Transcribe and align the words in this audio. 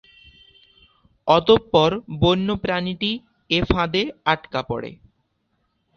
অতঃপর 1.27 1.91
বন্য 2.21 2.47
প্রাণীটি 2.55 3.11
এ 3.49 3.59
ফাঁদে 3.69 4.03
আটকা 4.25 4.61
পড়ে। 4.61 4.91